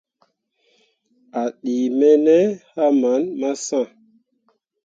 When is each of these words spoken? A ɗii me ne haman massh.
A 1.41 1.43
ɗii 1.61 1.85
me 1.97 2.09
ne 2.25 2.35
haman 2.75 3.21
massh. 3.39 3.71